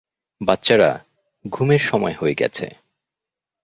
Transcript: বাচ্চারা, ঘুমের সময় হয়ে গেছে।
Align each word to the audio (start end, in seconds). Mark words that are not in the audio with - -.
বাচ্চারা, 0.41 0.91
ঘুমের 1.45 1.79
সময় 1.79 2.15
হয়ে 2.19 2.35
গেছে। 2.35 2.67